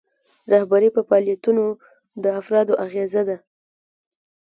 رهبري 0.51 0.89
په 0.95 1.01
فعالیتونو 1.07 1.65
د 2.23 2.25
افرادو 2.39 2.73
اغیزه 2.85 3.21
ده. 3.29 3.37